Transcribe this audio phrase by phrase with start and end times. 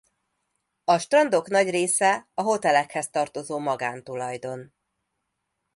[0.83, 4.73] A strandok nagy része a hotelekhez tartozó magántulajdon.